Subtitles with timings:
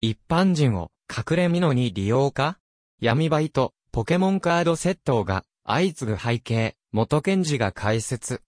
[0.00, 2.58] 一般人を隠れ蓑に利用か？
[3.00, 8.40] 闇バイト、ポケモンカード窃盗が相次ぐ背景、元検事が解説。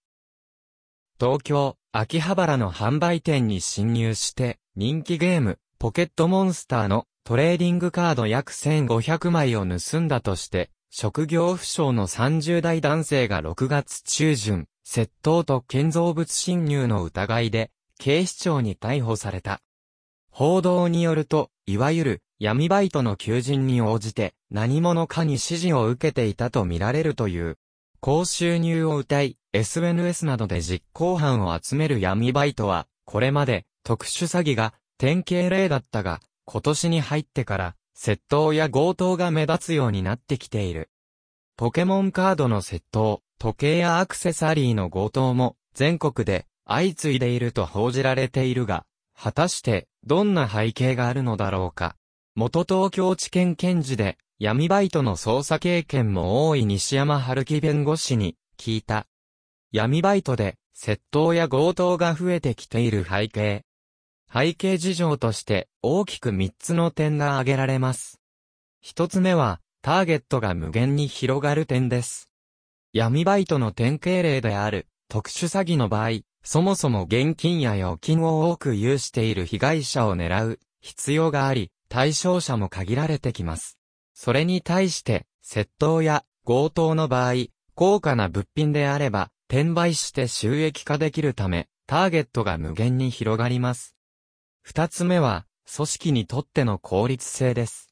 [1.19, 19.61] 東京、秋葉原の販売店に侵入して、人気ゲーム、ポケットモンスターのトレーディングカード約1500枚を盗んだとして、職業不詳の30代男性が6月中旬、窃盗と建造物侵入の疑いで、警視庁に逮捕された。
[20.31, 27.59] 報道によると、いわゆる闇バイトの求人に応じて何者かに指示を受けていたとみられるという。
[28.01, 40.89] 高収入を謳い、SNS などで実行犯を集める闇バイトは、これまで特殊詐欺が典型例だったが、今年に入ってから窃盗や強盗が目立つようになってきている。
[41.57, 51.97] ポケモンカードの窃盗、時計やアクセサリーの強盗も全国で相次いでいると報じられているが、果たしてどんな背景があるのだろうか。
[52.35, 59.07] 元東京地検検事で闇バイトの捜査経験も多い西山春樹弁護士に聞いた。
[59.73, 63.65] 闇バイトで窃盗や強盗が増えてきている背景。
[64.33, 68.21] 背景事情として大きく3つの点が挙げられます。
[68.85, 72.31] 1つ目はターゲットが無限に広がる点です。
[72.93, 83.79] 闇バイトの典型例である特殊詐欺の場合、そもそも現金や預金を多く有している被害者を狙う必要があり、対象者も限られてきます。
[84.15, 93.97] それに対して、窃盗や強盗の場合、高価な物品であれば、転売して収益化できるため、ターゲットが無限に広がります。
[94.63, 97.89] 二つ目は、組織にとっての効率性です。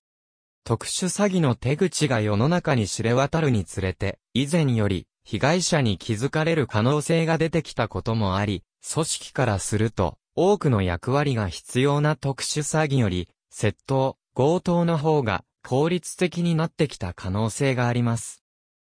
[0.62, 18.42] 特殊詐欺の手口が世の中に知れ渡るにつれて、以前より、被害者に気づかれる可能性が出てきたこともあり、組織からすると、多くの役割が必要な特殊詐欺より、窃盗、強盗の方が効率的になってきた可能性があります。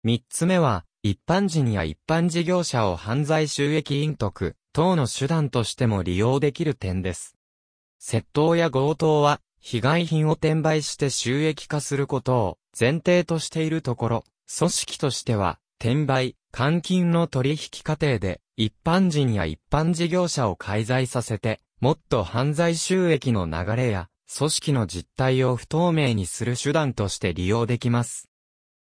[0.05, 7.37] 三つ目は、一般人や一般事業者を犯罪収益隠匿等の手段としても利用できる点です。
[7.99, 14.25] 窃盗や強盗は、被害品を転売して収益化することを前提としているところ、
[14.59, 28.29] 組織としては、転売、換金の取引過程で、一般人や一般事業者を介在させて、もっと犯罪収益の流れや、組織の実態を不透明にする手段として利用できます。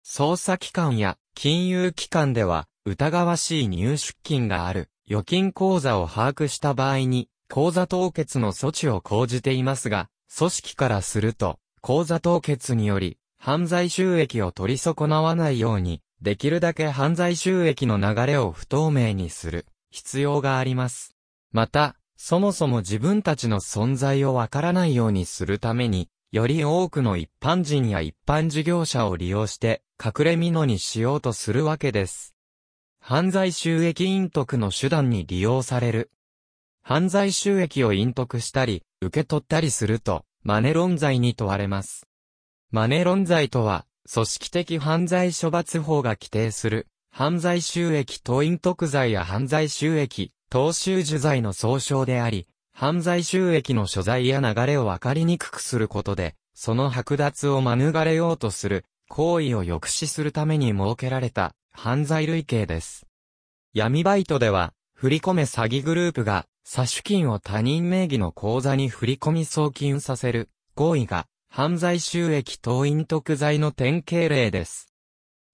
[0.06, 21.16] 捜査機関や金融機関では疑わしい入出金がある預金口座を把握した場合に口座凍結の措置を講じていますが、組織からすると口座凍結により犯罪収益を取り損なわないようにできるだけ犯罪収益の流れを不透明にする必要があります。
[21.50, 32.36] また、そもそも自分たちの存在をわからないようにするために、より多くの一般人や一般事業者を利用して、隠れ蓑にしようとするわけです。
[33.00, 36.12] 犯罪収益隠匿の手段に利用される。
[36.82, 42.06] 犯罪収益を隠匿したり、受け取ったりすると、マネロン罪に問われます。
[42.70, 63.06] マネロン罪とは、組織的犯罪処罰法が規定する、犯罪収益等隠匿罪や犯罪収益、当収受罪の総称であり、犯罪収益の所在や流れをわかりにくくすることで、その剥奪を免れようとする行為を抑止するために設けられた犯罪類型です。
[63.74, 74.90] 闇バイトでは、振り込め詐欺グループが、詐取金を他人名義の口座に振り込み送金させる行為が、犯罪収益等隠匿罪の典型例です。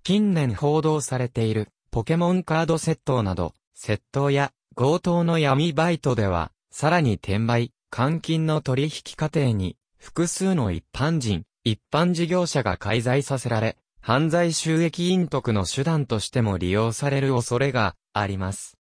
[0.04, 18.78] 近年報道されているポケモンカード窃盗など、窃盗や強盗の闇バイトでは、さらに転売、換金の取引過程に、複数の一般人、一般事業者が介在させられ、犯罪収益隠匿の手段としても利用される恐れがあります。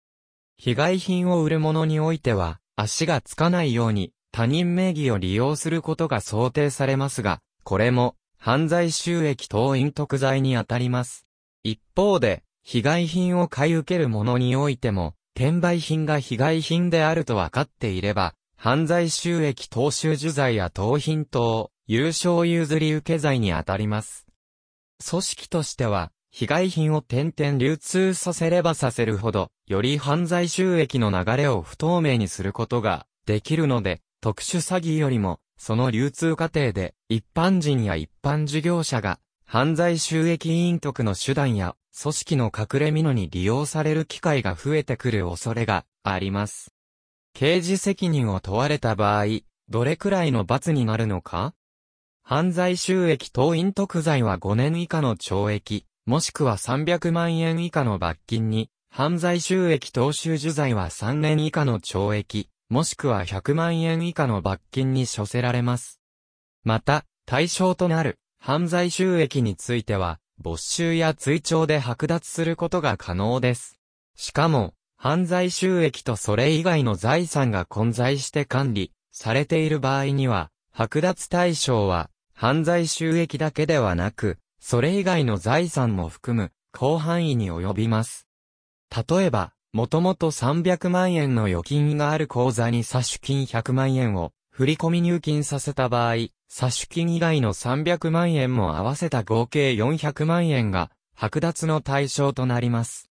[0.57, 11.25] 被害品を売る者においては、足がつかないように他人名義を利用することが想定されますが、これも犯罪収益等隠匿罪にあたります。
[11.63, 24.27] 一方で、被害品を買い受ける者においても、転売品が被害品であると分かっていれば、犯罪収益投収受罪や盗品等、優勝譲り受け罪にあたります。
[25.09, 46.73] 組織としては、被害品を点々流通させればさせるほど、より犯罪収益の流れを不透明にすることができるので、特殊詐欺よりも、その流通過程で、一般人や一般事業者が、犯罪収益隠匿の手段や組織の隠れ蓑に利用される機会が増えてくる恐れがあります。
[47.35, 49.27] 刑事責任を問われた場合、
[49.69, 51.53] どれくらいの罰になるのか？
[52.23, 66.01] 犯罪収益等隠匿罪は5年以下の懲役、もしくは300万円以下の罰金に、犯罪収益等収受罪は3年以下の懲役、もしくは100万円以下の罰金に処せられます。
[66.65, 73.79] また、対象となる犯罪収益については、没収や追徴で剥奪することが可能です。
[74.17, 88.27] しかも、犯罪収益とそれ以外の財産が混在して管理されている場合には、剥奪対象は犯罪収益だけではなく、それ以外の財産も含む、広範囲に及びます。
[88.91, 103.11] 例えば、もともと300万円の預金がある口座に差出金100万円を振込入金させた場合、差出金以外の300万円も合わせた合計400万円が剥奪の対象となります。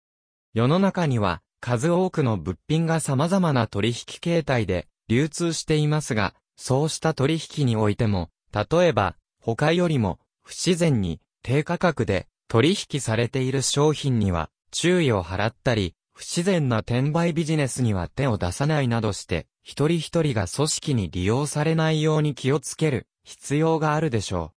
[0.55, 24.56] 世の中には数多くの物品が様々な取引形態で流通していますが、そうした取引においても例えば、他よりも不自然に低価格で取引されている商品には注意を払ったり、不自然な転売ビジネスには手を出さないなどして、一人一人が組織に利用されないように気をつける必要があるでしょう。